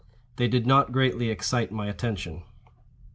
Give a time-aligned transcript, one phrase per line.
[0.37, 2.41] They did not greatly excite my attention.